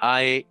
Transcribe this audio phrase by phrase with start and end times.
[0.00, 0.44] I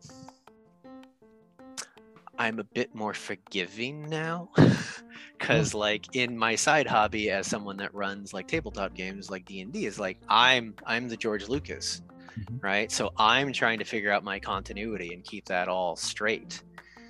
[2.37, 4.49] I'm a bit more forgiving now
[5.39, 9.85] cuz like in my side hobby as someone that runs like tabletop games like D&D
[9.85, 12.01] is like I'm I'm the George Lucas,
[12.37, 12.61] Mhm.
[12.61, 12.91] right?
[12.91, 16.61] So I'm trying to figure out my continuity and keep that all straight.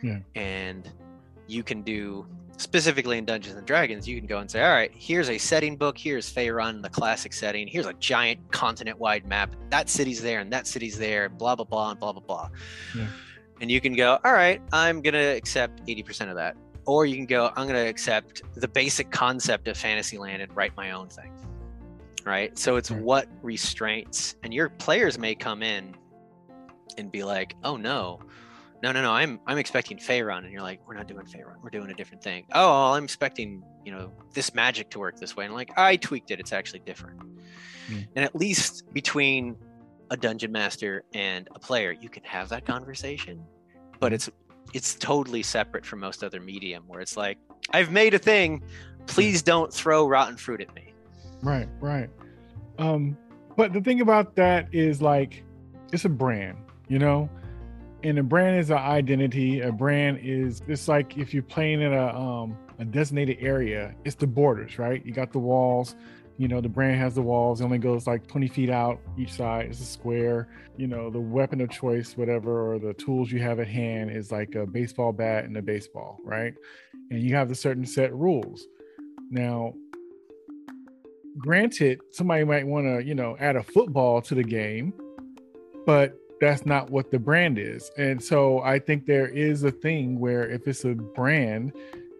[0.01, 0.19] Yeah.
[0.35, 0.89] And
[1.47, 2.25] you can do
[2.57, 5.77] specifically in Dungeons and Dragons, you can go and say, all right, here's a setting
[5.77, 9.55] book, here's Faerun, the classic setting, here's a giant continent-wide map.
[9.69, 12.49] That city's there and that city's there, blah blah blah and blah blah blah.
[12.95, 13.07] Yeah.
[13.61, 16.57] And you can go, all right, I'm gonna accept 80% of that.
[16.85, 20.91] Or you can go, I'm gonna accept the basic concept of Fantasyland and write my
[20.91, 21.31] own thing.
[22.25, 22.57] Right?
[22.57, 25.95] So it's what restraints and your players may come in
[26.97, 28.19] and be like, oh no,
[28.87, 31.69] no, no, no, I'm I'm expecting Faerun, and you're like, we're not doing Faerun, we're
[31.69, 32.45] doing a different thing.
[32.53, 35.45] Oh, well, I'm expecting, you know, this magic to work this way.
[35.45, 37.21] And like, I tweaked it, it's actually different.
[37.87, 37.99] Hmm.
[38.15, 39.57] And at least between
[40.09, 43.43] a dungeon master and a player, you can have that conversation.
[43.99, 44.29] But it's
[44.73, 47.37] it's totally separate from most other medium where it's like,
[47.71, 48.63] I've made a thing,
[49.05, 50.93] please don't throw rotten fruit at me.
[51.41, 52.09] Right, right.
[52.79, 53.17] Um,
[53.55, 55.43] but the thing about that is like
[55.91, 57.29] it's a brand, you know,
[58.03, 59.61] and a brand is an identity.
[59.61, 64.15] A brand is it's like if you're playing in a um a designated area, it's
[64.15, 65.03] the borders, right?
[65.05, 65.95] You got the walls.
[66.37, 67.61] You know, the brand has the walls.
[67.61, 69.65] It only goes like 20 feet out each side.
[69.65, 70.47] It's a square.
[70.77, 74.31] You know, the weapon of choice, whatever, or the tools you have at hand is
[74.31, 76.53] like a baseball bat and a baseball, right?
[77.09, 78.67] And you have the certain set rules.
[79.31, 79.73] Now,
[81.39, 84.93] granted, somebody might want to, you know, add a football to the game,
[85.87, 87.91] but that's not what the brand is.
[87.97, 91.73] And so I think there is a thing where if it's a brand,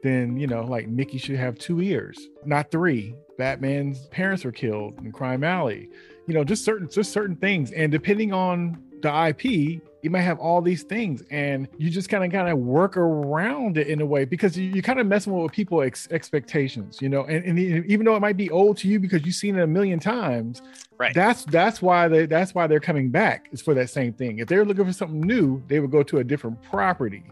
[0.03, 3.15] then, you know, like Mickey should have two ears, not three.
[3.37, 5.89] Batman's parents were killed in Crime Alley.
[6.27, 7.71] You know, just certain just certain things.
[7.71, 12.23] And depending on the IP, you might have all these things and you just kind
[12.23, 15.33] of kind of work around it in a way because you, you kind of messing
[15.33, 18.87] with people ex- expectations you know and, and even though it might be old to
[18.87, 20.61] you because you've seen it a million times
[20.97, 21.13] Right.
[21.13, 24.47] that's that's why they that's why they're coming back is for that same thing if
[24.47, 27.23] they're looking for something new they would go to a different property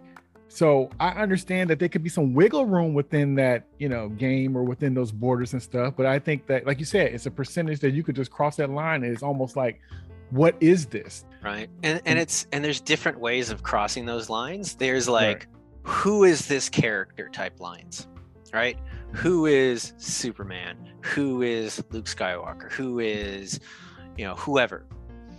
[0.49, 4.55] so i understand that there could be some wiggle room within that you know game
[4.55, 7.31] or within those borders and stuff but i think that like you said it's a
[7.31, 9.79] percentage that you could just cross that line and it's almost like
[10.31, 11.25] what is this?
[11.43, 11.69] Right.
[11.83, 14.75] And and it's and there's different ways of crossing those lines.
[14.75, 15.47] There's like Right.
[15.83, 18.07] who is this character type lines?
[18.53, 18.77] Right?
[19.13, 20.77] Who is superman?
[21.01, 22.71] Who is luke skywalker?
[22.71, 23.59] Who is
[24.17, 24.85] you know whoever?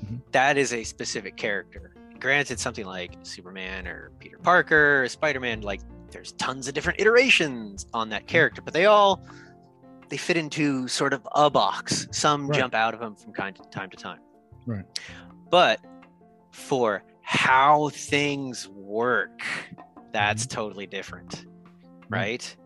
[0.04, 0.20] Mhm.
[0.32, 1.92] That is a specific character.
[2.20, 5.80] Granted something like superman or peter parker or spider-man like
[6.12, 9.22] there's tons of different iterations on that character but they all
[10.08, 12.06] they fit into sort of a box.
[12.12, 12.60] Some Right.
[12.60, 14.20] jump out of them from kind of time to time
[14.66, 14.84] Right.
[15.50, 15.80] but
[16.50, 19.40] for how things work
[20.12, 20.54] that's Mm-hmm.
[20.56, 21.46] totally different
[22.08, 22.56] right.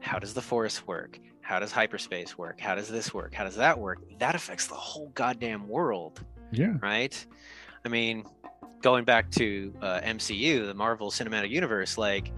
[0.00, 1.18] how does the force work?
[1.42, 2.60] How does hyperspace work?
[2.60, 3.34] How does this work?
[3.34, 3.98] How does that work?
[4.18, 6.74] That affects the whole goddamn world yeah.
[6.80, 7.26] right?
[7.84, 8.24] I mean
[8.80, 12.32] going back to uh, mcu the marvel cinematic universe like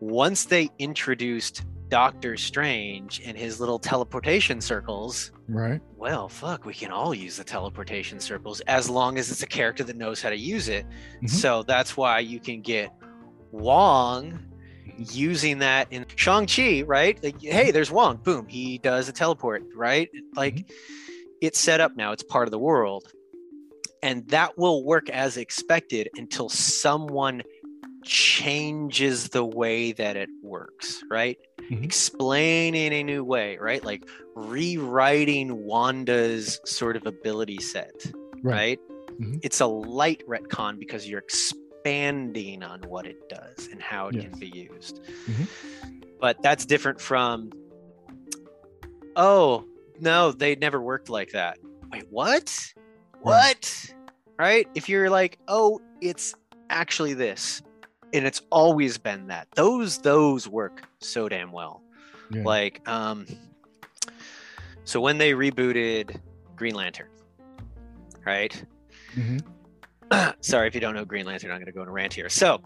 [0.00, 1.62] once they introduced
[1.92, 7.44] doctor strange and his little teleportation circles right well, fuck, we can all use the
[7.44, 10.86] teleportation circles as long as it's a character that knows how to use it.
[11.22, 11.28] Mhm.
[11.28, 12.90] So that's why you can get
[13.50, 14.38] Wong
[14.96, 17.22] using that in Shang-Chi, right?
[17.22, 18.16] Like, hey, there's Wong.
[18.16, 20.08] Boom, he does a teleport, right?
[20.34, 20.72] Like
[21.42, 23.12] it's set up now, it's part of the world.
[24.02, 27.42] And that will work as expected until someone
[28.02, 31.38] changes the way that it works, right?
[31.70, 31.84] Mhm.
[31.84, 33.84] Explain in a new way, right?
[33.84, 34.02] Like
[34.34, 37.92] rewriting Wanda's sort of ability set,
[38.42, 38.78] right?
[39.20, 39.40] Mhm.
[39.42, 44.24] It's a light retcon because you're expanding on what it does and how it Yes.
[44.30, 45.00] can be used.
[45.26, 45.48] Mhm.
[46.20, 47.50] But that's different from,
[49.16, 49.64] oh,
[50.00, 51.58] no, they never worked like that.
[51.90, 52.72] Wait, what?
[53.20, 53.94] What?
[54.38, 54.66] Right?
[54.74, 56.34] If you're like, oh, it's
[56.70, 57.62] actually this,
[58.12, 59.48] and it's always been that.
[59.54, 61.82] Those those work so damn well.
[62.30, 62.42] Yeah.
[62.44, 63.26] Like, um,
[64.84, 66.16] so when they rebooted
[66.56, 67.08] Green Lantern,
[68.24, 68.64] right?
[69.14, 69.42] Mhm.
[70.40, 72.28] Sorry if you don't know Green Lantern, I'm going to go on a rant here.
[72.28, 72.60] So,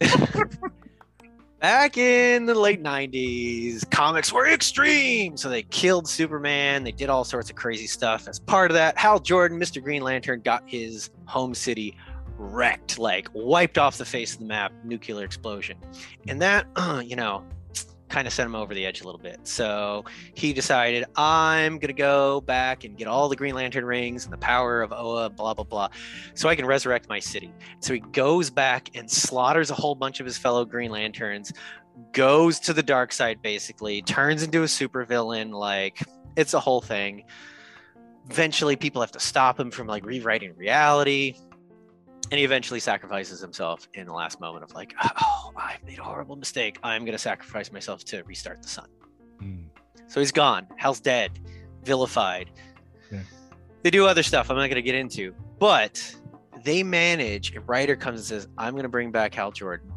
[1.60, 5.36] back in the late 90s, comics were extreme.
[5.36, 6.84] So they killed Superman.
[6.84, 8.28] They did all sorts of crazy stuff.
[8.28, 9.82] As part of that, Hal Jordan, Mr.
[9.82, 11.96] Green Lantern, got his home city
[12.40, 15.76] wrecked, like wiped off the face of the map, nuclear explosion.
[16.26, 16.66] And that,
[17.04, 17.44] you know,
[18.08, 19.38] kind of sent him over the edge a little bit.
[19.46, 20.04] So
[20.34, 24.32] he decided, I'm going to go back and get all the Green Lantern rings and
[24.32, 25.88] the power of Oa, blah, blah, blah,
[26.34, 27.52] so I can resurrect my city.
[27.78, 31.52] So he goes back and slaughters a whole bunch of his fellow Green Lanterns,
[32.12, 35.52] goes to the dark side, basically, turns into a supervillain.
[35.52, 36.02] Like,
[36.36, 37.24] it's a whole thing.
[38.28, 41.34] Eventually, people have to stop him from like rewriting reality
[42.30, 46.02] and he eventually sacrifices himself in the last moment of like oh i've made a
[46.02, 46.78] horrible mistake.
[46.82, 48.88] I'm going to sacrifice myself to restart the sun.
[49.42, 49.64] Mm.
[50.06, 50.66] so he's gone.
[50.76, 51.38] Hal's dead.
[51.84, 52.50] Vilified.
[53.10, 53.20] Yeah.
[53.82, 56.14] they do other stuff i'm not going to get into but
[56.62, 59.90] they manage a writer comes and says i'm going to bring back hal jordan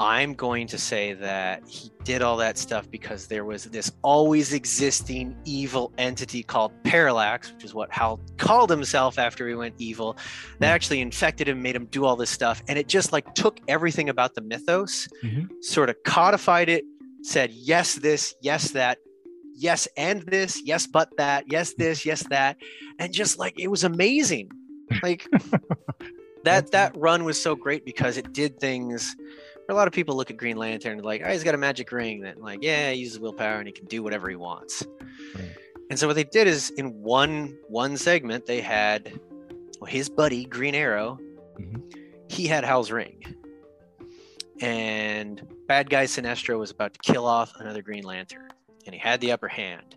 [0.00, 4.52] i'm going to say that he did all that stuff because there was this always
[4.52, 10.16] existing evil entity called parallax which is what hal called himself after he went evil
[10.58, 10.74] that Hmm.
[10.74, 14.08] actually infected him made him do all this stuff and it just like took everything
[14.08, 15.48] about the mythos Mhm.
[15.62, 16.84] sort of codified it
[17.22, 18.98] said yes this yes that
[19.56, 22.56] yes and this yes but that yes this yes that
[22.98, 24.50] and just like it was amazing
[25.02, 25.26] like
[26.44, 29.16] that that run was so great because it did things
[29.68, 31.90] a lot of people look at green lantern and like oh he's got a magic
[31.92, 34.86] ring that like yeah he uses willpower and he can do whatever he wants
[35.34, 35.54] Right.
[35.90, 39.18] and so what they did is in one one segment they had
[39.80, 41.18] well, his buddy green arrow
[41.58, 41.82] Mhm.
[42.28, 43.22] he had hal's ring
[44.60, 48.48] and bad guy sinestro was about to kill off another green lantern
[48.86, 49.96] and he had the upper hand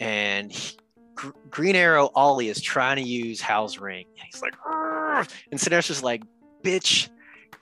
[0.00, 0.76] and he,
[1.14, 5.60] Gr- green arrow ollie is trying to use hal's ring and he's like "Argh!" and
[5.60, 6.22] sinestro's like
[6.62, 7.08] bitch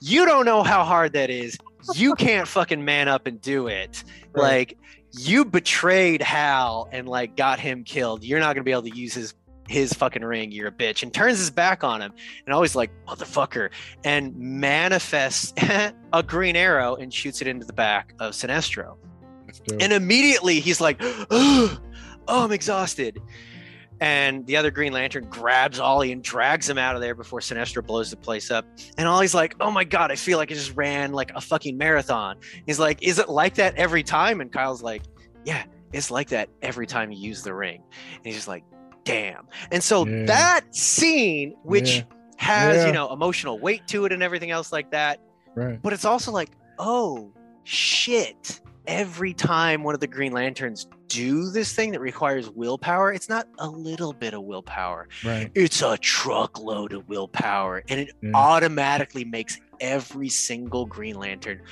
[0.00, 1.56] you don't know how hard that is.
[1.94, 4.02] You can't fucking man up and do it.
[4.32, 4.42] Right.
[4.42, 4.78] like
[5.12, 8.24] you betrayed hal and like got him killed.
[8.24, 9.34] You're not gonna be able to use his
[9.68, 10.50] his fucking ring.
[10.50, 11.02] You're a bitch.
[11.02, 12.12] And turns his back on him
[12.44, 13.70] and always like motherfucker.
[14.04, 15.52] And manifests
[16.12, 18.96] a green arrow and shoots it into the back of sinestro.
[19.80, 21.78] And immediately he's like, oh,
[22.26, 23.20] I'm exhausted.
[24.00, 27.84] And the other Green Lantern grabs Ollie and drags him out of there before Sinestro
[27.86, 28.64] blows the place up.
[28.96, 31.76] And Ollie's like, oh my God, I feel like I just ran like a fucking
[31.76, 32.36] marathon.
[32.66, 34.40] He's like, is it like that every time?
[34.40, 35.02] And Kyle's like,
[35.44, 37.82] yeah, it's like that every time you use the ring.
[38.16, 38.64] And he's just like,
[39.04, 39.46] damn.
[39.70, 40.24] And so Yeah.
[40.26, 42.02] that scene, which Yeah.
[42.36, 42.86] has, Yeah.
[42.86, 45.20] you know, emotional weight to it and everything else like that,
[45.54, 45.80] right.
[45.82, 47.32] but it's also like, oh
[47.64, 48.60] shit.
[48.90, 53.46] Every time one of the Green Lanterns do this thing that requires willpower, it's not
[53.60, 55.08] a little bit of willpower.
[55.24, 55.48] Right.
[55.54, 57.84] It's a truckload of willpower.
[57.88, 58.32] And it Yeah.
[58.34, 61.62] automatically makes every single Green Lantern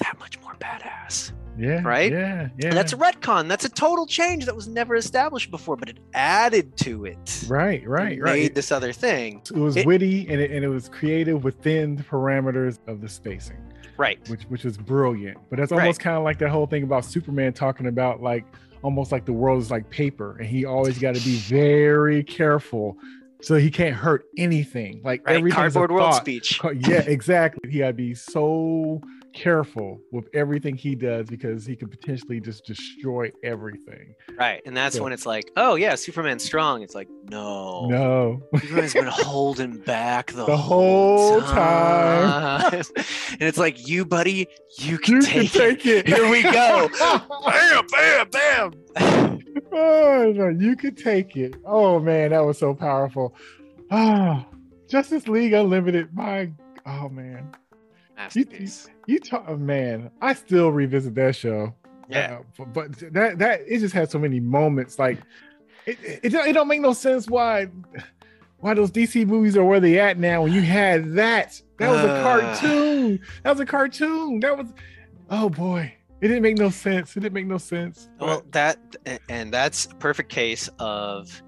[0.00, 1.32] that much more badass.
[1.58, 1.82] Yeah.
[1.82, 2.10] Right?
[2.10, 2.48] Yeah.
[2.58, 2.68] Yeah.
[2.68, 3.46] And that's a retcon.
[3.46, 7.44] That's a total change that was never established before, but it added to it.
[7.48, 7.86] right.
[7.86, 8.12] Right.
[8.18, 8.40] It Right.
[8.42, 9.42] Made this other thing.
[9.54, 13.08] it was it- witty and it, and it was creative within the parameters of the
[13.08, 13.58] spacing.
[13.98, 14.26] Right.
[14.30, 15.36] which which was brilliant.
[15.50, 18.44] But that's almost kind of like that whole thing about Superman talking about like
[18.82, 22.96] almost like the world is like paper, and he always got to be very careful
[23.42, 25.02] so he can't hurt anything.
[25.04, 25.36] Like Right.
[25.36, 26.20] everything's a Cardboard world thought.
[26.22, 26.58] speech.
[26.88, 27.70] Yeah, exactly.
[27.70, 29.02] He got to be so
[29.34, 34.14] careful with everything he does because he could potentially just destroy everything.
[34.38, 34.62] Right.
[34.66, 35.02] And that's Yeah.
[35.02, 36.82] when it's like, oh yeah, Superman's strong.
[36.82, 37.86] It's like, no.
[37.88, 42.72] No, Superman's been holding back the, The whole whole time.
[42.74, 44.46] and it's like, you, buddy,
[44.78, 45.80] you can you take can it.
[45.82, 46.06] take it.
[46.06, 46.88] Here we go.
[47.46, 49.38] bam, bam, bam.
[49.72, 51.54] oh no, you could take it.
[51.64, 53.34] Oh man, that was so powerful.
[53.90, 54.46] Ah,
[54.88, 56.08] Justice League Unlimited.
[56.14, 56.50] My
[56.86, 57.52] oh man,
[58.24, 58.88] Masterpiece.
[59.06, 60.10] you talk oh, man.
[60.20, 61.74] I still revisit that show.
[62.08, 62.40] Yeah.
[62.58, 64.98] Uh, but, but that that it just had so many moments.
[64.98, 65.18] Like
[65.86, 67.68] it, it, it don't- make no sense why
[68.58, 70.42] why those DC movies are where they at now.
[70.42, 73.20] When you had that, that was a cartoon.
[73.42, 74.40] That was a cartoon.
[74.40, 74.72] That was
[75.30, 75.94] oh boy.
[76.20, 77.16] It didn't make no sense.
[77.16, 78.08] It didn't make no sense.
[78.20, 78.78] Well, that
[79.28, 81.42] and that's a perfect case of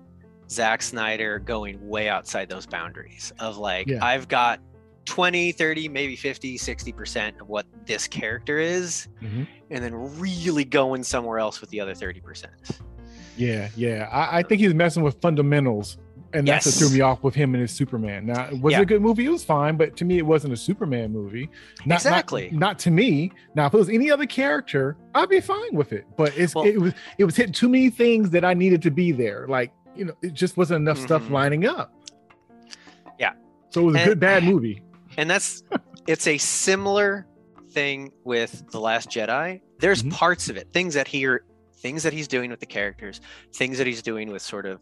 [0.51, 4.05] Zack Snyder going way outside those boundaries of like Yeah.
[4.05, 4.61] I've got
[5.05, 9.47] 20, 30, maybe 50, 60% of what this character is Mhm.
[9.71, 12.47] and then really going somewhere else with the other 30%.
[13.37, 14.09] Yeah, yeah.
[14.13, 15.99] I, I think he's messing with fundamentals,
[16.33, 18.27] and that's what threw me off with him and his Superman.
[18.27, 18.79] Now, was Yeah.
[18.79, 19.25] it a good movie?
[19.27, 21.51] It was fine, but to me, it wasn't a Superman movie.
[21.81, 22.51] Not, not- Exactly.
[22.53, 23.33] Not, to me.
[23.55, 26.07] Now, if it was any other character, I'd be fine with it.
[26.17, 28.91] But it's Well- it was it was hitting too many things that I needed to
[28.91, 29.47] be there.
[29.49, 31.31] Like you know, it just wasn't enough stuff Mhm.
[31.31, 31.93] lining up.
[33.19, 33.33] Yeah.
[33.71, 34.83] So it was a And- good bad movie.
[35.17, 35.63] And that's
[36.07, 37.27] it's a similar
[37.71, 40.13] thing with the last jedi there's Mhm.
[40.13, 41.27] parts of it things that he
[41.75, 43.21] things that he's doing with the characters
[43.53, 44.81] things that he's doing with sort of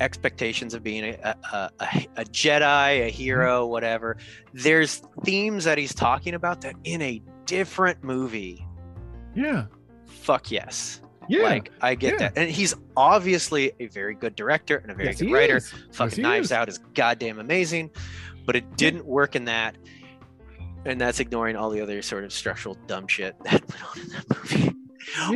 [0.00, 4.16] expectations of being a, a, a, a jedi a hero whatever
[4.54, 8.64] there's themes that he's talking about that in a different movie
[9.34, 9.66] Yeah.
[10.06, 11.00] Fuck yes.
[11.28, 11.42] Yeah.
[11.42, 12.18] Like I get Yeah.
[12.18, 12.32] that.
[12.36, 15.56] And he's obviously a very good director and a very Yes, good writer.
[15.58, 15.72] is.
[15.92, 16.52] Fucking he Knives is.
[16.52, 17.90] Out is goddamn amazing,
[18.50, 19.76] but it didn't work in that.
[20.84, 24.08] And that's ignoring all the other sort of structural dumb shit that went on in
[24.08, 24.76] that movie.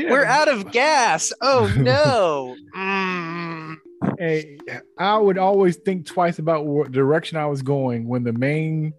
[0.03, 0.11] Yeah.
[0.11, 1.33] We're out of gas.
[1.41, 2.57] Oh no.
[2.77, 3.77] Mm.
[4.19, 4.59] Hey,
[4.99, 8.93] I would always think twice about what direction I was going when the main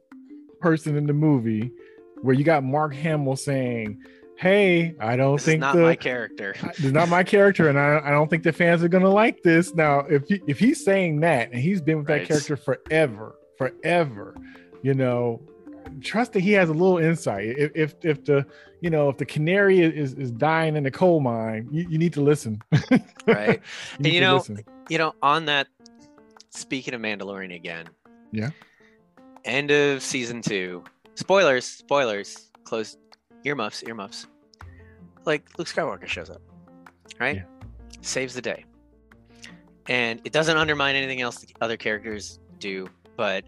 [0.61, 1.73] person in the movie,
[2.21, 4.01] where you got Mark Hamill saying,
[4.37, 6.55] "Hey, I don't This is think not the my character.
[6.63, 9.75] It's not my character, and I, I don't think the fans are gonna like this.
[9.75, 12.21] Now, if he, if he's saying that, and he's been with Right.
[12.21, 14.35] that character forever, forever,
[14.81, 15.41] you know,
[16.01, 17.55] trust that he has a little insight.
[17.57, 18.45] If if, if the
[18.81, 22.13] you know if the canary is is dying in the coal mine, you, you need
[22.13, 22.61] to listen.
[23.27, 23.59] Right.
[23.97, 24.63] And you know, listen.
[24.87, 25.67] You know, on that
[26.51, 27.89] speaking of Mandalorian again.
[28.31, 28.51] Yeah.
[29.45, 30.83] End of season two.
[31.15, 32.51] Spoilers, spoilers.
[32.65, 32.97] Close
[33.43, 34.27] earmuffs, earmuffs.
[35.25, 36.41] Like Luke Skywalker shows up.
[37.19, 37.37] Right?
[37.37, 37.43] Yeah.
[38.01, 38.65] Saves the day.
[39.87, 43.45] And it doesn't undermine anything else the other characters do, but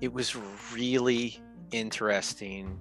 [0.00, 0.36] it was
[0.72, 1.40] really
[1.72, 2.78] interesting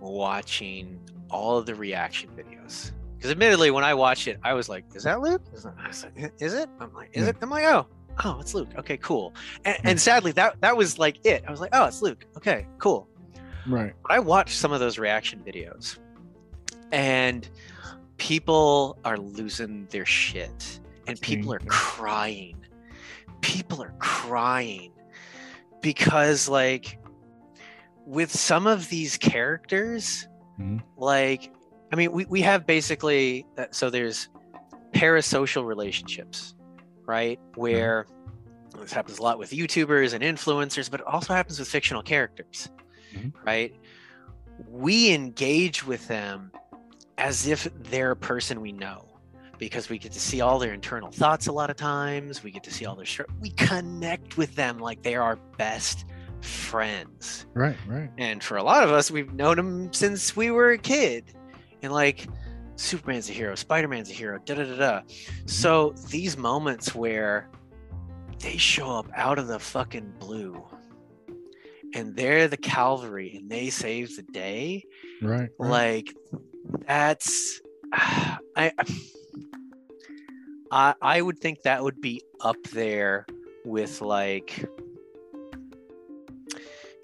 [0.00, 2.92] watching all of the reaction videos.
[3.16, 5.88] Because admittedly, when I watched it, I was like, "Is that Luke?" Is that- I
[5.88, 7.86] was like, "Is it?" I'm like, "Is it?" I'm like, "Oh,
[8.24, 8.70] oh, it's Luke.
[8.76, 9.32] Okay, cool."
[9.64, 9.88] And, hmm.
[9.88, 11.44] and sadly, that that was like it.
[11.46, 12.24] I was like, "Oh, it's Luke.
[12.36, 13.08] Okay, cool."
[13.66, 13.94] right.
[14.02, 15.98] But I watched some of those reaction videos,
[16.90, 17.48] and
[18.16, 22.56] people are losing their shit, and people are crying.
[23.40, 24.92] People are crying
[25.82, 26.98] because, like,
[28.06, 30.26] with some of these characters,
[30.58, 30.82] Mhm.
[30.96, 31.52] like,
[31.92, 34.28] I mean, we, we have basically uh, so there's
[34.94, 36.54] parasocial relationships,
[37.06, 37.38] right?
[37.54, 38.06] Where
[38.78, 42.70] this happens a lot with YouTubers and influencers, but it also happens with fictional characters,
[43.14, 43.32] Mhm.
[43.44, 43.74] right?
[44.68, 46.50] We engage with them
[47.18, 49.06] as if they're a person we know
[49.62, 52.42] because we get to see all their internal thoughts a lot of times.
[52.42, 56.04] We get to see all their str- we connect with them like they're our best
[56.40, 57.46] friends.
[57.54, 57.76] Right.
[57.86, 58.10] Right.
[58.18, 61.36] And for a lot of us, we've known them since we were a kid.
[61.80, 62.26] And like,
[62.74, 65.00] Superman's a hero, Spider Man's a hero, da da da da.
[65.02, 65.46] Mm-hmm.
[65.46, 67.48] So these moments where
[68.40, 70.60] they show up out of the fucking blue
[71.94, 74.82] and they're the cavalry and they save the day,
[75.22, 75.50] Right.
[75.56, 75.70] right.
[75.70, 76.14] like,
[76.84, 77.60] that's.
[77.92, 78.38] I,
[78.78, 78.84] I
[80.74, 83.26] I would think that would be up there
[83.64, 84.64] with like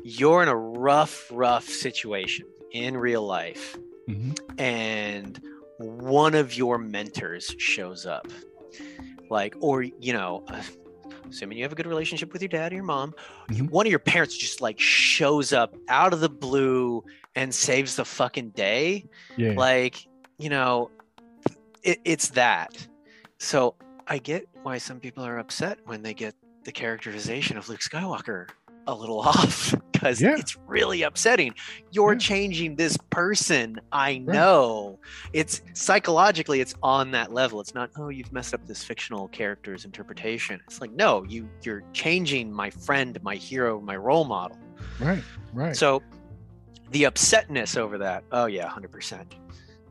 [0.02, 3.76] you're in a rough rough situation in real life
[4.08, 4.38] Mhm.
[4.58, 5.40] and
[5.78, 8.26] one of your mentors shows up
[9.30, 10.44] like or you know
[11.28, 13.14] assuming you have a good relationship with your dad or your mom
[13.48, 13.70] Mhm.
[13.70, 18.04] one of your parents just like shows up out of the blue and saves the
[18.04, 19.04] fucking day
[19.36, 19.52] Yeah.
[19.56, 20.06] like
[20.38, 20.90] you know
[21.82, 22.86] it, it's that
[23.38, 23.74] so
[24.06, 28.48] i get why some people are upset when they get the characterization of luke skywalker
[28.86, 30.36] a little off because Yeah.
[30.38, 31.54] it's really upsetting
[31.90, 32.18] you're Yeah.
[32.18, 34.98] changing this person i know
[35.32, 39.84] it's psychologically it's on that level it's not oh you've messed up this fictional character's
[39.84, 44.58] interpretation it's like no you you're changing my friend my hero my role model
[45.00, 45.22] right.
[45.52, 45.76] Right.
[45.76, 46.02] so
[46.90, 49.24] the upsetness over that oh yeah 100%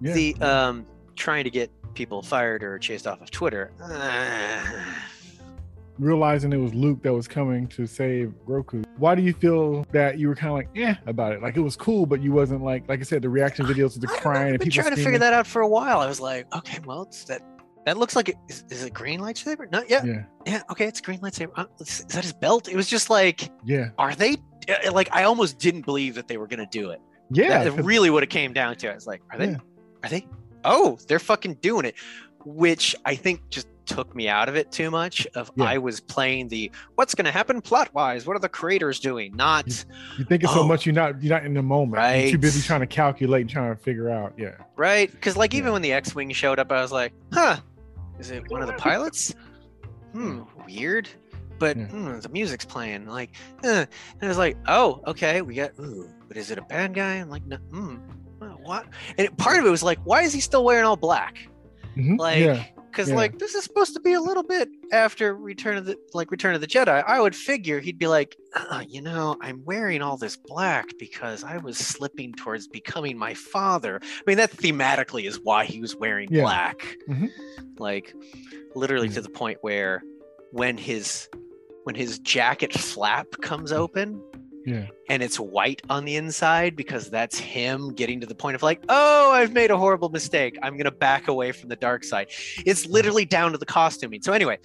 [0.02, 0.14] yeah.
[0.14, 0.86] the um
[1.18, 4.62] trying to get people fired or chased off of twitter uh,
[6.00, 8.86] realizing it was Luke that was coming to save Grogu.
[8.98, 11.42] Why do you feel that you were kind of like, eh, about it?
[11.42, 14.00] Like it was cool, but you wasn't like, like I said, the reaction videos to
[14.00, 15.68] the I don't know, crying I've been people trying to figure that out for a
[15.68, 17.42] while i was like okay well it's that
[17.88, 21.02] that looks like it is, is it green lightsaber no yeah Yeah, yeah okay it's
[21.02, 24.36] green lightsaber uh, is, is that his belt it was just like yeah, are they
[24.70, 27.64] uh, like i almost didn't believe that they were gonna do it yeah.
[27.64, 28.92] That- really what it came down to.
[28.92, 29.50] I was like, are they?
[29.52, 29.58] Yeah.
[30.04, 30.28] Are they?
[30.64, 31.96] Oh, they're fucking doing it,
[32.46, 35.26] which I think just took me out of it too much.
[35.34, 35.64] Of Yeah.
[35.66, 38.26] I was playing the what's going to happen plot wise.
[38.26, 39.34] What are the creators doing?
[39.36, 39.68] Not
[40.18, 40.68] you think it's so Oh.
[40.68, 42.22] much you're not you're not in the moment.
[42.24, 44.34] You're too busy trying to calculate and trying to figure out.
[44.38, 47.58] Yeah, right because like even when the X-wing showed up, I was like, huh,
[48.20, 49.34] is it one of the pilots?
[50.12, 51.08] Hmm, weird.
[51.60, 51.86] But Yeah.
[51.86, 53.08] hmm, the music's playing.
[53.08, 53.32] Like,
[53.64, 53.86] eh.
[53.86, 55.72] and I was like, oh, okay, we got.
[55.80, 57.16] Ooh, but is it a bad guy?
[57.16, 57.56] I'm like, no.
[57.58, 58.14] Hmm, uh,
[58.68, 58.86] what?
[59.18, 61.48] And part of it was like, why is he still wearing all black?
[61.98, 62.20] Mhm.
[62.20, 63.16] like because yeah.
[63.16, 66.54] like this is supposed to be a little bit after return of the like return
[66.54, 70.16] of the jedi i would figure he'd be like uh, you know i'm wearing all
[70.16, 75.40] this black because i was slipping towards becoming my father i mean that thematically is
[75.44, 76.44] why he was wearing Yeah.
[76.44, 77.30] black Mhm.
[77.80, 78.14] like
[78.76, 79.16] literally Yeah.
[79.16, 80.04] to the point where
[80.52, 81.28] when his
[81.86, 84.22] when his jacket flap comes open
[84.68, 84.88] Yeah.
[85.10, 88.84] and it's white on the inside because that's him getting to the point of like,
[88.90, 90.60] oh, I've made a horrible mistake.
[90.62, 92.28] I'm gonna back away from the dark side.
[92.66, 94.22] It's literally down to the costuming.
[94.22, 94.60] So anyway,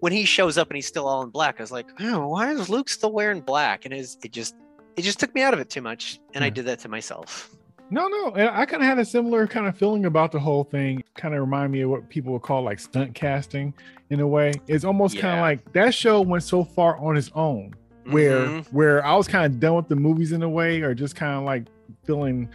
[0.00, 2.52] when he shows up and he's still all in black, I was like, oh, why
[2.52, 3.86] is Luke still wearing black?
[3.86, 4.54] And it's, it just
[4.96, 7.56] it just took me out of it too much, and I did that to myself.
[7.88, 8.32] No, no.
[8.32, 11.02] And I kind of had a similar kind of feeling about the whole thing.
[11.16, 13.72] Kind of remind me of what people would call like stunt casting
[14.10, 14.52] in a way.
[14.66, 17.74] It's almost kind of like that show went so far on its own
[18.10, 18.72] where Mhm.
[18.72, 21.36] where I was kind of done with the movies in a way, or just kind
[21.36, 21.64] of like
[22.04, 22.48] feeling,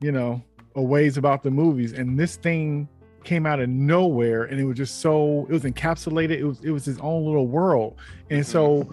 [0.00, 0.42] you know,
[0.74, 1.92] a ways about the movies.
[1.92, 2.88] And this thing
[3.24, 6.38] came out of nowhere, and it was just so it was encapsulated.
[6.38, 7.96] It was it was his own little world,
[8.30, 8.88] and so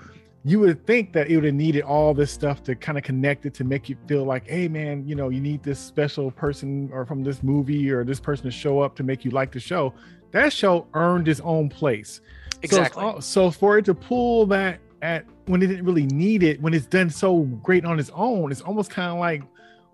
[0.45, 3.45] you would think that it would have needed all this stuff to kind of connect
[3.45, 6.89] it to make you feel like, hey man, you know, you need this special person
[6.93, 9.59] or from this movie or this person to show up to make you like the
[9.59, 9.93] show.
[10.31, 12.21] That show earned its own place.
[12.61, 13.03] Exactly.
[13.03, 16.73] al- So, for it to pull that at when it didn't really need it, when
[16.75, 19.41] it's done so great on its own, it's almost kind of like,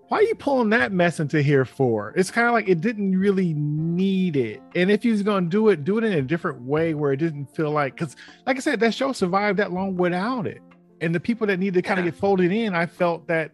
[0.09, 2.13] why are you pulling that mess into here for?
[2.15, 4.61] It's kind of like it didn't really need it.
[4.75, 7.55] And if you're gonna do it, do it in a different way where it didn't
[7.55, 10.61] feel like because, like I said, that show survived that long without it.
[11.01, 12.11] And the people that needed to kind of Yeah.
[12.11, 13.51] get folded in, I felt that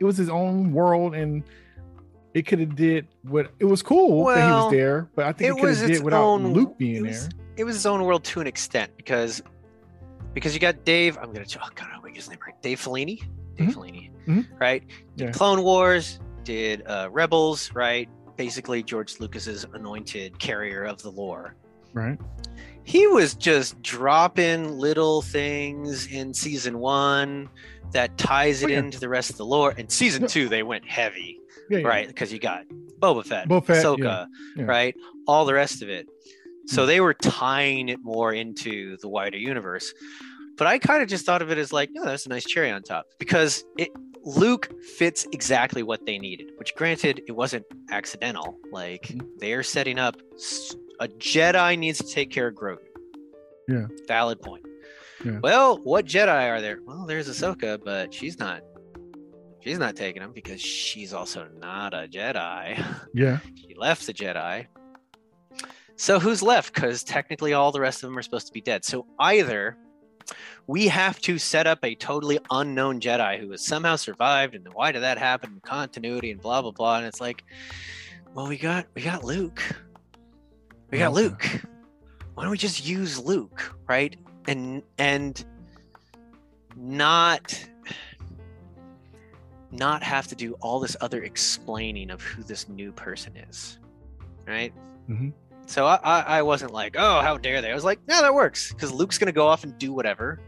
[0.00, 1.44] it was his own world and
[2.34, 5.50] it could have did what it was cool that he was there, but I think
[5.50, 7.38] it, it could was have did without own- Luke being it was- there.
[7.58, 9.40] it was his own world to an extent because
[10.34, 11.16] because you got Dave.
[11.18, 12.60] I'm gonna oh god, I don't his name right.
[12.62, 13.20] Dave Filoni.
[13.56, 13.74] Dave Mhm.
[13.74, 14.10] Filoni.
[14.26, 14.46] Mhm.
[14.60, 14.82] Right.
[15.16, 15.26] Yeah.
[15.26, 16.20] Did Clone Wars.
[16.44, 17.72] Did uh, Rebels.
[17.72, 18.08] Right.
[18.36, 21.54] Basically, George Lucas's anointed carrier of the lore.
[21.92, 22.18] Right.
[22.82, 27.48] He was just dropping little things in season one
[27.92, 28.78] that ties it Oh, yeah.
[28.80, 29.72] into the rest of the lore.
[29.78, 30.28] And season No.
[30.28, 31.38] two, they went heavy
[31.70, 31.86] Yeah, yeah.
[31.88, 32.06] right?
[32.08, 32.64] Because you got
[32.98, 34.26] Boba Fett, Boba Fett, Ahsoka, yeah,
[34.56, 34.64] yeah.
[34.64, 34.94] right?
[35.26, 36.06] All the rest of it.
[36.66, 36.86] So Mm.
[36.86, 39.92] they were tying it more into the wider universe.
[40.56, 42.70] But I kind of just thought of it as like, oh, that's a nice cherry
[42.70, 43.90] on top because it
[44.26, 46.50] Luke fits exactly what they needed.
[46.56, 48.58] Which, granted, it wasn't accidental.
[48.72, 49.26] Like Mhm.
[49.38, 50.16] they're setting up
[51.00, 52.78] a Jedi needs to take care of Grogu.
[53.68, 53.86] Yeah.
[54.06, 54.64] Valid point.
[55.24, 55.40] Yeah.
[55.42, 56.78] Well, what Jedi are there?
[56.86, 58.62] Well, there's Ahsoka, but she's not.
[59.60, 62.76] She's not taking him because she's also not a Jedi.
[63.14, 63.38] Yeah.
[63.56, 64.66] She left the Jedi.
[65.96, 66.74] So who's left?
[66.74, 68.84] Because technically all the rest of them are supposed to be dead.
[68.84, 69.76] So either
[70.66, 74.90] we have to set up a totally unknown Jedi who has somehow survived, and why
[74.92, 75.60] did that happen?
[75.64, 76.96] Continuity and blah blah blah.
[76.98, 77.44] And it's like,
[78.34, 79.62] well, we got we got Luke.
[80.90, 81.22] We got Okay.
[81.22, 81.60] Luke.
[82.34, 84.16] Why don't we just use Luke, right?
[84.48, 85.44] And and
[86.76, 87.68] not
[89.70, 93.78] not have to do all this other explaining of who this new person is,
[94.46, 94.72] right?
[95.08, 95.32] Mhm.
[95.66, 97.70] So I, I I wasn't like, oh, how dare they?
[97.70, 100.40] I was like, yeah, that works because Luke's gonna go off and do whatever,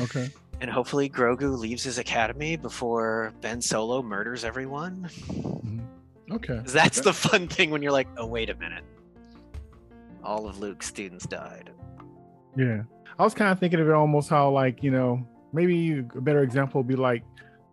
[0.00, 0.28] Okay.
[0.60, 5.08] and hopefully Grogu leaves his academy before Ben Solo murders everyone.
[5.28, 5.80] Mhm.
[6.32, 6.60] Okay.
[6.66, 8.82] That's the fun thing when you're like, oh, wait a minute,
[10.24, 11.70] all of Luke's students died.
[12.56, 12.82] Yeah.
[13.18, 16.42] I was kind of thinking of it almost how like, you know, maybe a better
[16.42, 17.22] example would be like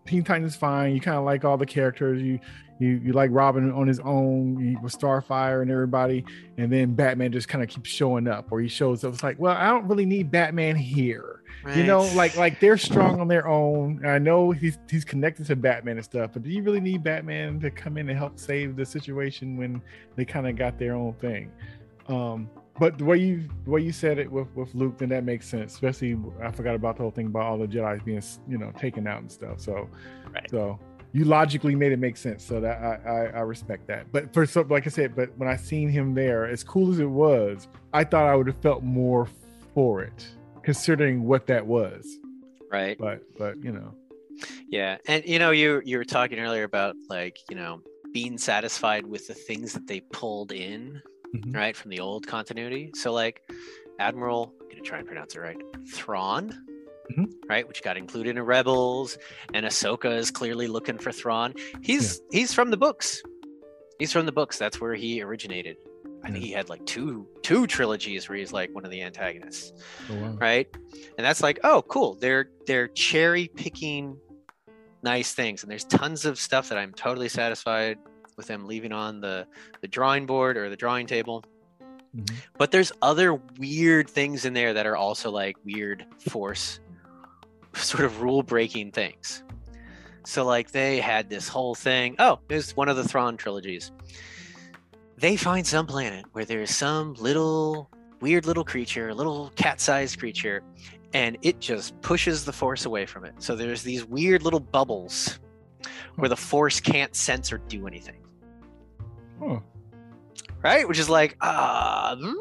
[0.06, 0.93] Teen Titans fine.
[0.93, 2.21] You kind of like all the characters.
[2.21, 2.39] You
[2.79, 6.25] you you like Robin on his own with Starfire and everybody,
[6.57, 9.13] and then Batman just kind of keeps showing up, or he shows up.
[9.13, 11.41] It's like, well, I don't really need Batman here.
[11.75, 14.05] You know, like like they're strong on their own.
[14.05, 17.59] I know he's he's connected to Batman and stuff, but do you really need Batman
[17.62, 19.81] to come in and help save the situation when
[20.15, 21.51] they kind of got their own thing?
[22.09, 25.23] Um, but the way you the way you said it with with Luke, then that
[25.23, 25.73] makes sense.
[25.73, 29.07] Especially, I forgot about the whole thing about all the Jedi's being you know taken
[29.07, 29.62] out and stuff.
[29.62, 29.88] So,
[30.33, 30.49] Right.
[30.49, 30.79] so
[31.13, 32.43] you logically made it make sense.
[32.43, 34.12] So that I, I I respect that.
[34.12, 36.99] But for some, like I said, but when I seen him there, as cool as
[36.99, 39.28] it was, I thought I would have felt more
[39.73, 40.28] for it,
[40.63, 42.17] considering what that was.
[42.71, 42.97] right.
[42.97, 43.93] But but you know,
[44.67, 49.06] Yeah, and you know, you you were talking earlier about like you know being satisfied
[49.06, 51.02] with the things that they pulled in,
[51.36, 51.56] Mhm.
[51.56, 52.91] right, from the old continuity.
[52.95, 53.41] So like
[53.99, 55.58] Admiral, I'm gonna try and pronounce it right,
[55.91, 56.54] Thrawn,
[57.11, 57.27] Mhm.
[57.49, 59.17] right, which got included in Rebels,
[59.53, 61.53] and Ahsoka is clearly looking for Thrawn.
[61.81, 63.21] He's he's from the books.
[63.99, 64.57] He's from the books.
[64.57, 65.77] That's where he originated.
[66.25, 69.73] I think he had like two two trilogies where he's like one of the antagonists
[70.09, 70.37] oh, wow.
[70.39, 70.69] right
[71.17, 74.17] and that's like oh cool they're they're cherry picking
[75.03, 77.97] nice things and there's tons of stuff that i'm totally satisfied
[78.37, 79.45] with them leaving on the
[79.81, 81.43] the drawing board or the drawing table
[82.15, 82.31] Mhm.
[82.57, 86.79] but there's other weird things in there that are also like weird force
[87.81, 89.43] sort of rule breaking things
[90.25, 93.91] so like they had this whole thing oh it was one of the Thrawn trilogies
[95.17, 97.89] they find some planet where there's some little
[98.21, 100.63] weird little creature a little cat-sized creature
[101.13, 103.36] and it just pushes the force away from it.
[103.38, 105.39] So there's these weird little bubbles
[106.15, 106.41] where the hmm.
[106.41, 108.21] force can't sense or do anything.
[109.39, 109.59] Huh.
[110.63, 110.88] Right?
[110.88, 112.33] Which is like, uh, hmm?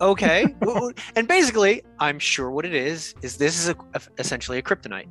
[0.00, 0.46] Okay.
[1.16, 3.76] and basically, I'm sure what it is is this is a,
[4.18, 5.08] essentially a kryptonite.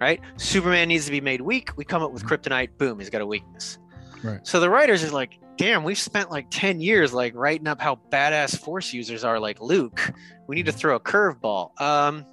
[0.00, 0.20] Right?
[0.36, 1.76] Superman needs to be made weak.
[1.76, 2.70] We come up with kryptonite.
[2.78, 3.78] Boom, he's got a weakness.
[4.22, 4.40] Right.
[4.46, 8.00] So the writers are like, damn, we've spent like 10 years like writing up how
[8.10, 10.12] badass force users are like Luke.
[10.46, 11.78] We need to throw a curveball.
[11.80, 12.24] Um,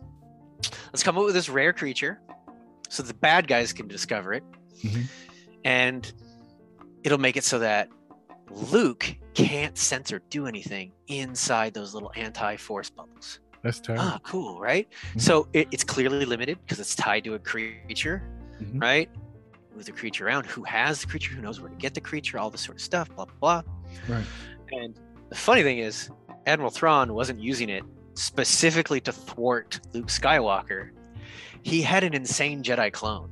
[0.93, 2.21] let's come up with this rare creature
[2.87, 4.43] so the bad guys can discover it.
[4.81, 5.03] Mhm.
[5.65, 6.13] And
[7.03, 7.89] it'll make it so that
[8.49, 13.39] Luke can't sense or do anything inside those little anti-force bubbles.
[13.63, 14.05] That's terrible.
[14.05, 14.87] Ah, cool, right?
[15.15, 15.21] Mhm.
[15.21, 18.23] So it, it's clearly limited because it's tied to a creature,
[18.61, 18.81] Mhm.
[18.81, 19.09] right?
[19.75, 20.45] Move the creature around.
[20.45, 21.33] Who has the creature?
[21.35, 22.39] Who knows where to get the creature?
[22.39, 23.09] All this sort of stuff.
[23.15, 23.73] Blah blah blah.
[24.07, 24.25] Right.
[24.71, 24.97] And
[25.29, 26.09] the funny thing is,
[26.45, 27.83] Admiral Thrawn wasn't using it
[28.13, 30.91] specifically to thwart Luke Skywalker.
[31.63, 33.31] He had an insane Jedi clone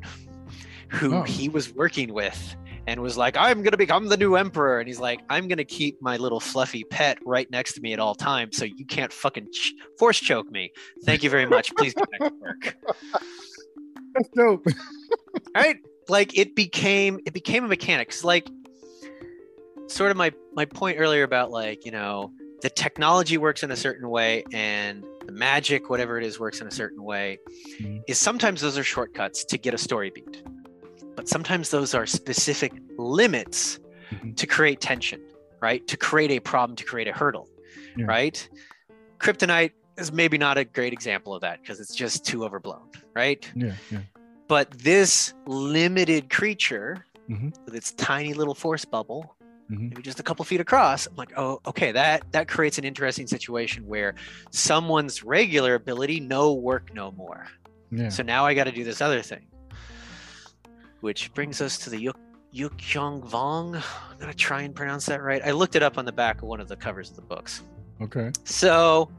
[0.89, 1.23] who Oh.
[1.23, 2.55] he was working with
[2.87, 4.79] and was like, I'm going to become the new emperor.
[4.79, 7.93] And he's like, I'm going to keep my little fluffy pet right next to me
[7.93, 10.71] at all times so you can't fucking ch- force choke me.
[11.03, 11.73] Thank you very much.
[11.75, 12.77] Please get back to work.
[14.13, 14.65] That's dope.
[15.55, 18.47] right like it became it became a mechanic 'Cause, like
[19.87, 23.75] sort of my my point earlier about like you know the technology works in a
[23.75, 27.39] certain way and the magic whatever it is works in a certain way
[27.81, 28.01] Mhm.
[28.07, 30.43] is sometimes those are shortcuts to get a story beat
[31.15, 33.79] but sometimes those are specific limits
[34.11, 34.35] Mhm.
[34.37, 35.21] to create tension
[35.61, 37.47] right to create a problem to create a hurdle
[37.97, 38.05] Yeah.
[38.05, 38.49] right
[39.19, 43.49] kryptonite is maybe not a great example of that because it's just too overblown right
[43.55, 43.99] Yeah, yeah.
[44.47, 47.53] but this limited creature Mhm.
[47.65, 49.35] with its tiny little force bubble,
[49.71, 49.89] Mhm.
[49.89, 53.25] maybe just a couple feet across, I'm like, oh, okay, that that creates an interesting
[53.25, 54.13] situation where
[54.51, 57.47] someone's regular ability no work no more.
[57.89, 58.09] Yeah.
[58.09, 59.47] So now I got to do this other thing,
[61.05, 62.19] which brings us to the Yuk
[62.51, 63.75] Yukyong Vong.
[63.75, 65.39] I'm gonna try and pronounce that right.
[65.45, 67.61] I looked it up on the back of one of the covers of the books.
[68.01, 68.31] Okay.
[68.43, 69.11] So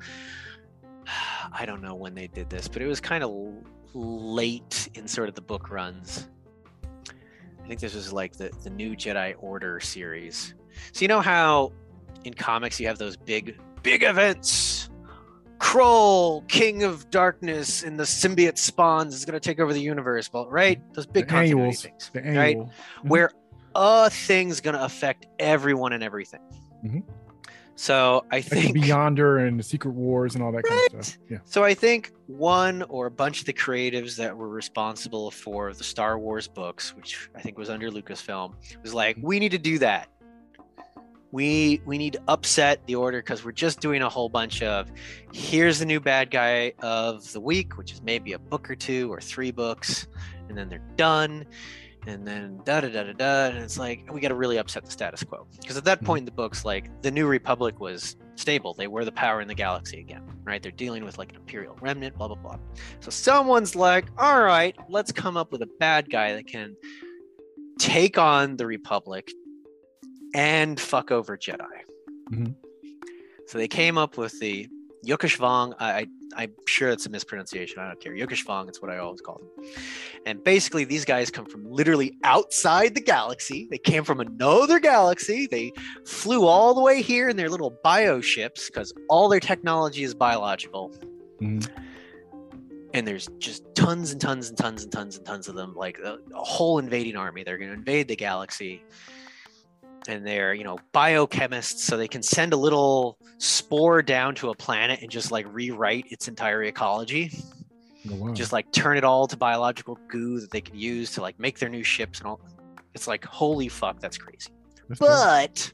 [1.52, 3.30] I don't know when they did this, but it was kind of
[3.94, 6.26] late in sort of the book runs.
[7.08, 10.54] I think this was like the, the new Jedi Order series.
[10.90, 11.70] So you know how
[12.24, 14.90] in comics you have those big big events.
[15.58, 20.28] Kroll, King of Darkness, and the symbiote spawns is going to take over the universe,
[20.28, 20.80] but right?
[20.94, 21.82] Those big The continuity annuals.
[21.82, 22.56] things, The right?
[22.58, 22.70] Mhm.
[23.04, 23.30] Where
[23.74, 26.40] a thing's going to affect everyone and everything.
[26.84, 27.02] Mhm.
[27.78, 31.18] So I think the Beyonder and the Secret Wars and all that kind of stuff.
[31.30, 31.38] Yeah.
[31.44, 35.84] So I think one or a bunch of the creatives that were responsible for the
[35.84, 39.78] Star Wars books, which I think was under Lucasfilm, was like, we need to do
[39.80, 40.08] that.
[41.36, 44.90] We we need to upset the order because we're just doing a whole bunch of
[45.34, 49.12] here's the new bad guy of the week, which is maybe a book or two
[49.12, 50.06] or three books,
[50.48, 51.44] and then they're done.
[52.06, 54.86] And then da da da da da, and it's like we got to really upset
[54.86, 56.06] the status quo because at that Mhm.
[56.06, 58.72] point in the books, like the New Republic was stable.
[58.72, 60.62] They were the power in the galaxy again, right?
[60.62, 62.58] They're dealing with like an Imperial remnant, blah, blah, blah.
[63.00, 66.76] So someone's like, all right, let's come up with a bad guy that can
[67.78, 69.30] take on the Republic
[70.34, 71.66] and fuck over Jedi.
[72.30, 72.54] Mhm.
[73.46, 74.68] So they came up with the
[75.06, 75.74] Yokesh Vong.
[75.78, 76.06] I, I,
[76.42, 77.78] I'm sure it's a mispronunciation.
[77.78, 78.12] I don't care.
[78.12, 79.66] Yokesh Vong, it's what I always call them.
[80.26, 83.68] And basically, these guys come from literally outside the galaxy.
[83.70, 85.46] They came from another galaxy.
[85.46, 85.72] They
[86.04, 90.12] flew all the way here in their little bio ships because all their technology is
[90.14, 90.92] biological.
[91.40, 91.68] Mhm.
[92.94, 95.98] And there's just tons and tons and tons and tons and tons of them, like
[96.00, 97.44] a, a whole invading army.
[97.44, 98.82] They're going to invade the galaxy.
[100.08, 104.54] And they're, you know, biochemists, so they can send a little spore down to a
[104.54, 107.30] planet and just like rewrite its entire ecology
[108.10, 108.32] Oh, wow.
[108.32, 111.58] just like turn it all to biological goo that they can use to like make
[111.58, 112.40] their new ships and all.
[112.94, 114.50] It's like holy fuck, that's crazy.
[114.88, 115.00] That's.
[115.00, 115.72] But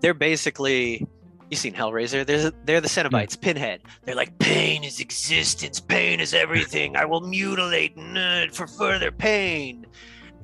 [0.00, 1.06] they're basically
[1.50, 2.26] you seen Hellraiser?
[2.26, 3.80] They're they're the Cenobites, Pinhead.
[4.04, 6.96] They're like pain is existence, pain is everything.
[6.96, 9.86] I will mutilate nerd uh, for further pain.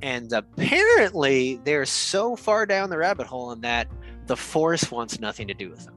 [0.05, 3.89] And apparently, they're so far down the rabbit hole in that
[4.27, 5.95] the Force wants nothing to do with them.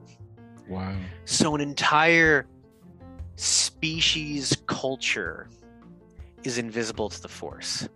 [0.66, 0.96] Wow.
[1.26, 2.46] So an entire
[3.36, 5.50] species culture
[6.42, 7.86] is invisible to the force.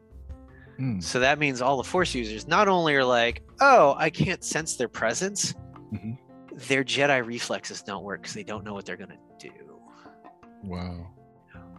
[0.79, 1.03] Mm.
[1.03, 4.77] So that means all the force users not only are like, "Oh, I can't sense
[4.77, 5.55] their presence."
[5.92, 6.18] Mhm.
[6.68, 9.53] Their Jedi reflexes don't work cuz they don't know what they're going to do.
[10.64, 11.11] Wow.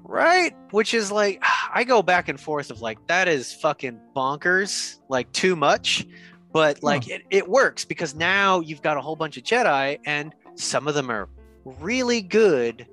[0.04, 0.56] Right?
[0.72, 5.32] Which is like I go back and forth of like that is fucking bonkers, like
[5.32, 6.06] too much,
[6.52, 10.36] but like it, it works because now you've got a whole bunch of Jedi and
[10.56, 11.28] some of them are
[11.66, 12.86] really good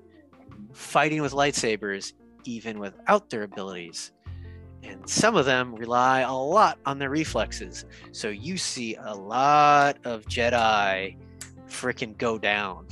[0.72, 2.14] fighting with lightsabers
[2.44, 4.12] even without their abilities.
[4.82, 7.84] And some of them rely a lot on their reflexes.
[8.12, 11.16] So you see a lot of Jedi
[11.68, 12.86] freaking go down.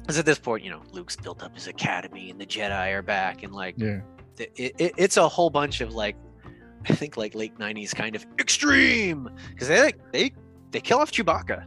[0.00, 3.02] Because at this point, you know, Luke's built up his academy and the Jedi are
[3.02, 3.44] back.
[3.44, 4.00] And like, Yeah.
[4.38, 6.16] It, it, it's a whole bunch of like,
[6.88, 9.30] I think like late 90s kind of extreme.
[9.50, 10.32] Because they like, they,
[10.70, 11.64] they kill off Chewbacca.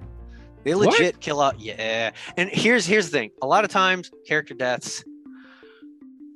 [0.64, 0.88] They What?
[0.88, 1.60] legit kill out.
[1.60, 2.12] Yeah.
[2.38, 3.32] And here's here's the thing.
[3.44, 5.04] A lot of times, character deaths.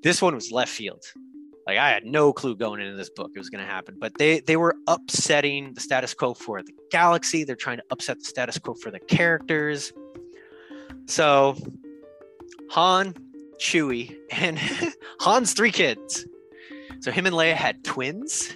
[0.04, 1.04] This one was left field.
[1.65, 4.18] Like I had no clue going into this book it was going to happen, but
[4.18, 7.44] they they were upsetting the status quo for the galaxy.
[7.44, 9.92] They're trying to upset the status quo for the characters.
[11.08, 11.56] So,
[12.70, 13.15] Han,
[13.60, 14.58] Chewie, and
[15.19, 16.26] Han's three kids.
[17.02, 18.56] So him and Leia had twins.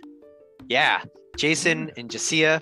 [0.68, 1.04] Yeah,
[1.38, 2.62] Jacen and Jasia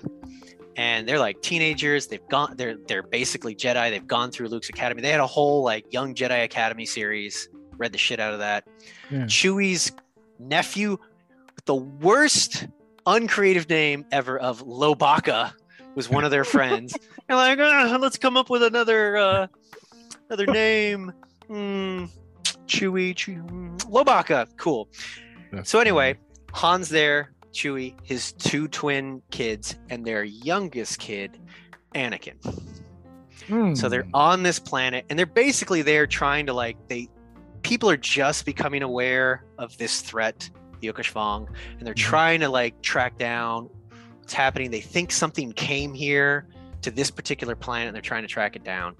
[0.76, 2.06] and they're like teenagers.
[2.06, 2.54] They've gone.
[2.56, 3.90] They're they're basically Jedi.
[3.90, 5.02] They've gone through Luke's academy.
[5.02, 7.48] They had a whole like young Jedi Academy series.
[7.76, 8.64] Read the shit out of that.
[9.10, 9.24] Yeah.
[9.24, 9.92] Chewie's
[10.38, 10.98] nephew,
[11.54, 12.66] with the worst
[13.06, 15.52] uncreative name ever of Lowbacca,
[15.94, 16.96] was one of their friends.
[17.28, 19.46] They're like, "Ah, let's come up with another uh,
[20.28, 21.12] another name.
[21.48, 22.06] Hmm,
[22.66, 24.46] Chewie, Chewie, hmm, Lowbacca.
[24.56, 24.88] Cool.
[25.52, 26.16] That's So anyway,
[26.54, 31.38] Han's there, Chewie, his two twin kids, and their youngest kid,
[31.94, 32.42] Anakin.
[33.48, 33.74] funny.
[33.74, 34.14] So they're Hmm.
[34.14, 37.08] on this planet, and they're basically there trying to like they
[37.62, 41.46] people are just becoming aware of this threat, the Okashvong,
[41.78, 41.96] and they're Mhm.
[41.96, 43.68] trying to like track down
[44.18, 44.70] what's happening.
[44.70, 46.48] They think something came here
[46.80, 48.96] to this particular planet, and they're trying to track it down.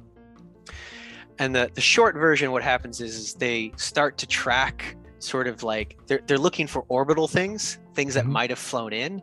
[1.43, 5.65] And the, the short version, what happens is, is they start to track sort of
[5.65, 8.31] like they're, they're looking for orbital things, things that Mhm.
[8.31, 9.21] might have flown in.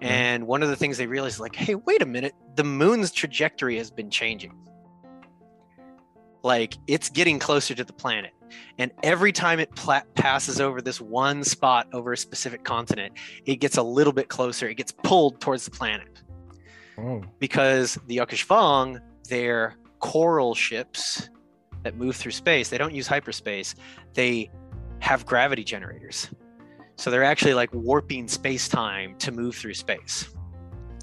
[0.00, 3.10] And one of the things they realize is like, hey, wait a minute, the moon's
[3.10, 4.52] trajectory has been changing.
[6.44, 8.30] Like it's getting closer to the planet.
[8.78, 13.56] And every time it pla- passes over this one spot over a specific continent, it
[13.56, 14.68] gets a little bit closer.
[14.68, 16.22] It gets pulled towards the planet
[16.96, 21.28] Oh, because the Okashvong, they're coral ships
[21.86, 22.68] that move through space.
[22.68, 23.76] They don't use hyperspace.
[24.12, 24.50] They
[24.98, 26.28] have gravity generators.
[26.96, 30.28] So they're actually like warping space time to move through space.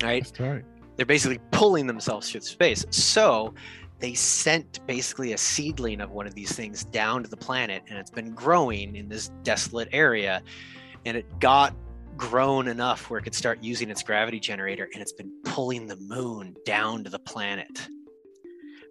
[0.03, 0.23] Right?
[0.23, 0.65] that's right.
[0.97, 2.85] They're basically pulling themselves through space.
[2.89, 3.53] So
[3.99, 7.97] they sent basically a seedling of one of these things down to the planet, and
[7.97, 10.43] it's been growing in this desolate area.
[11.05, 11.73] And it got
[12.17, 15.95] grown enough where it could start using its gravity generator, and it's been pulling the
[15.95, 17.87] moon down to the planet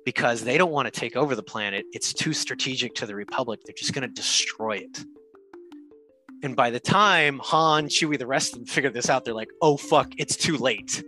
[0.05, 1.85] because they don't want to take over the planet.
[1.93, 3.61] It's too strategic to the Republic.
[3.65, 5.05] They're just going to destroy it.
[6.43, 9.51] And by the time Han, Chewie, the rest of them figure this out, they're like,
[9.61, 11.05] oh, fuck, it's too late.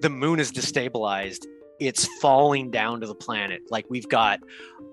[0.00, 1.46] The moon is destabilized.
[1.80, 3.62] It's falling down to the planet.
[3.70, 4.38] Like, we've got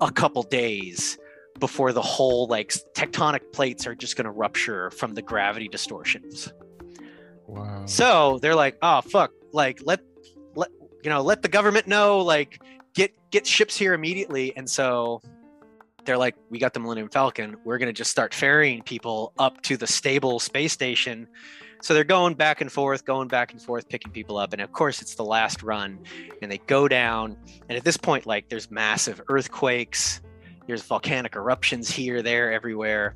[0.02, 1.18] a couple days
[1.60, 6.52] before the whole, like, tectonic plates are just going to rupture from the gravity distortions.
[7.50, 7.86] Wow.
[7.88, 10.02] So they're like, oh fuck, like let
[10.54, 10.70] let
[11.04, 12.62] you know, let the government know, like
[13.00, 14.56] get get ships here immediately.
[14.58, 15.22] And so
[16.04, 17.56] they're like, we got the Millennium Falcon.
[17.64, 21.28] We're gonna just start ferrying people up to the stable space station.
[21.82, 24.52] So they're going back and forth, going back and forth, picking people up.
[24.52, 25.98] And of course, it's the last run,
[26.42, 27.38] and they go down.
[27.70, 30.20] And at this point, like there's massive earthquakes,
[30.68, 33.16] there's volcanic eruptions here, there, everywhere.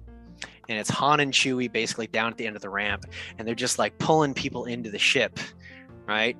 [0.70, 3.06] And it's Han and Chewie basically down at the end of the ramp
[3.38, 5.38] and they're just like pulling people into the ship,
[6.08, 6.38] right?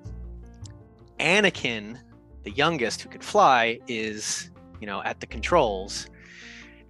[1.20, 2.00] Anakin,
[2.44, 6.08] the youngest who could fly, is, you know, at the controls.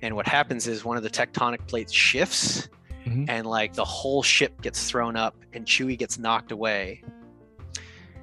[0.02, 2.68] And what happens is one of the tectonic plates shifts
[3.06, 3.26] Mhm.
[3.30, 7.04] and like the whole ship gets thrown up and Chewie gets knocked away.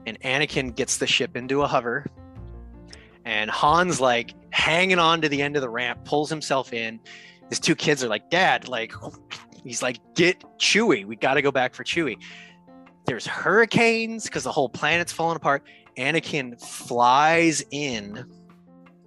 [0.06, 2.06] And Anakin gets the ship into a hover.
[3.24, 6.98] And Han's like hanging on to the end of the ramp, pulls himself in.
[7.48, 8.92] His two kids are like, Dad, like,
[9.64, 11.04] he's like, get Chewie.
[11.04, 12.16] We got to go back for Chewie.
[13.06, 15.64] There's hurricanes because the whole planet's falling apart.
[16.00, 18.24] Anakin flies in.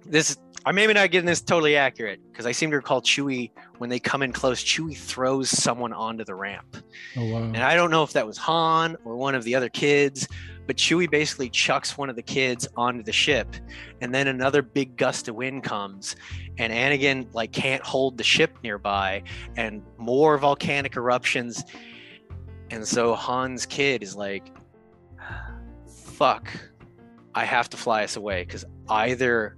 [0.06, 3.50] This, I may be not getting this totally accurate because I seem to recall Chewie,
[3.78, 6.76] when they come in close, Chewie throws someone onto the ramp.
[7.16, 7.38] Oh wow.
[7.38, 10.28] And I don't know if that was Han or one of the other kids,
[10.66, 13.56] but Chewie basically chucks one of the kids onto the ship.
[14.00, 16.16] And then another big gust of wind comes,
[16.58, 19.24] and Anakin like can't hold the ship nearby,
[19.56, 21.64] and more volcanic eruptions.
[22.70, 24.50] And so Han's kid is like,
[26.14, 26.48] fuck,
[27.34, 29.56] I have to fly us away because either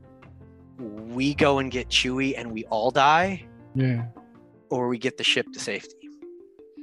[0.78, 4.06] we go and get Chewie and we all die, yeah.
[4.70, 6.08] or we get the ship to safety.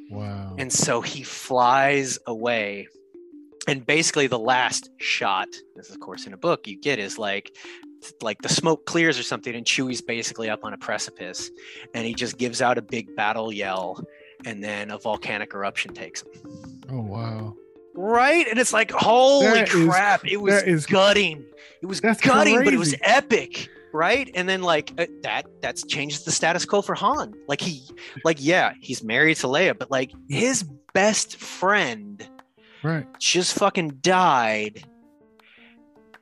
[0.10, 0.56] Wow.
[0.58, 2.88] And so he flies away.
[3.68, 7.18] And basically, the last shot, this is of course in a book, you get is
[7.18, 7.56] like
[8.22, 11.50] like the smoke clears or something, and Chewie's basically up on a precipice,
[11.94, 14.04] and he just gives out a big battle yell,
[14.46, 16.32] and then a volcanic eruption takes him.
[16.90, 17.56] Oh wow!
[17.96, 20.26] Right, and it's like, holy That is- crap!
[20.26, 21.44] it was is- gutting.
[21.82, 23.70] It was gutting, but it was epic.
[23.92, 27.34] Right, and then like uh, that that's changes the status quo for Han.
[27.48, 27.84] Like he,
[28.24, 32.28] like yeah, he's married to Leia, but like his best friend
[32.82, 33.06] Right.
[33.20, 34.84] just fucking died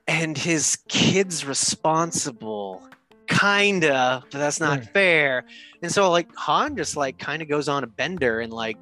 [0.08, 2.88] and his kid's responsible
[3.28, 4.90] kinda but that's not Right.
[4.94, 5.46] fair
[5.82, 8.78] and so like han just like kind of goes on a bender and like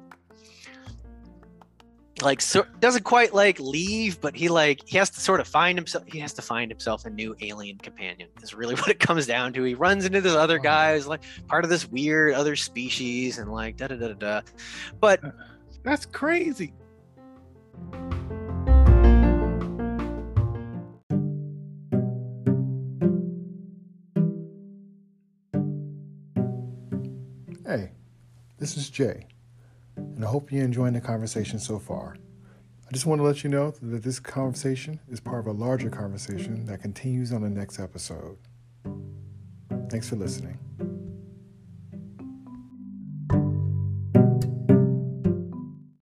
[2.22, 5.78] like so doesn't quite like leave but he like he has to sort of find
[5.78, 9.26] himself he has to find himself a new alien companion is really what it comes
[9.26, 10.62] down to he runs into this other Wow.
[10.64, 14.14] guy who's like part of this weird other species and like da da da da
[14.14, 14.40] da
[15.00, 15.30] but uh,
[15.82, 16.74] That's crazy.
[27.66, 27.92] Hey,
[28.58, 29.26] this is Jay,
[29.96, 32.16] and I hope you're enjoying the conversation so far.
[32.88, 35.90] I just want to let you know that this conversation is part of a larger
[35.90, 38.36] conversation that continues on the next episode.
[39.88, 40.58] Thanks for listening.